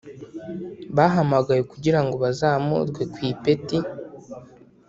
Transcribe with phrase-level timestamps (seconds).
[0.95, 3.77] Bahamagawe kugira ngo bazamurwe ku ipeti